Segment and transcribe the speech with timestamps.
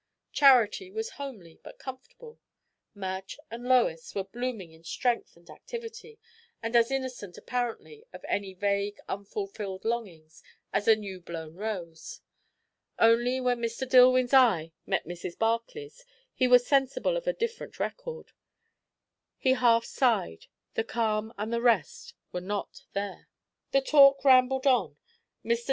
[0.31, 2.39] Charity was homely, but comfortable.
[2.95, 6.17] Madge and Lois were blooming in strength and activity,
[6.63, 10.41] and as innocent apparently of any vague, unfulfilled longings
[10.73, 12.21] as a new blown rose.
[12.97, 13.87] Only when Mr.
[13.87, 15.37] Dillwyn's eye met Mrs.
[15.37, 18.31] Barclay's he was sensible of a different record.
[19.37, 20.47] He half sighed.
[20.73, 23.29] The calm and the rest were not there.
[23.69, 24.97] The talk rambled on.
[25.45, 25.59] Mr.